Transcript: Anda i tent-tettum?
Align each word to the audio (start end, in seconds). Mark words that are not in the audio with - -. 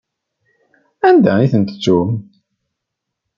Anda 1.09 1.33
i 1.39 1.47
tent-tettum? 1.51 2.09